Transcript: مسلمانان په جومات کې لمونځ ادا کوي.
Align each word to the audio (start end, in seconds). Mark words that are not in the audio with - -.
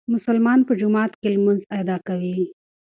مسلمانان 0.13 0.59
په 0.67 0.73
جومات 0.79 1.11
کې 1.19 1.27
لمونځ 1.35 1.61
ادا 1.79 1.97
کوي. 2.07 2.37